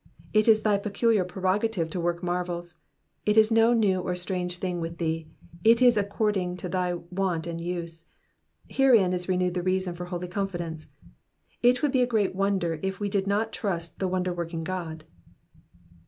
[0.33, 2.77] It is thy peculiar prerogative to work marvels;
[3.23, 5.27] it is no new or strange thing with thee,
[5.63, 8.05] it is according to thy wont and use.
[8.67, 10.87] Herein is renewed reason for holy confidence.
[11.61, 15.03] It would be a great wonder if we did not trust the wonder working Gtod.